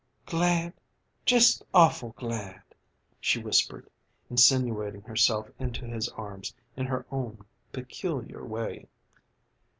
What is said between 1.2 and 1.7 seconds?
just